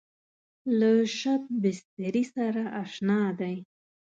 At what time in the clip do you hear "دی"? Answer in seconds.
3.39-3.55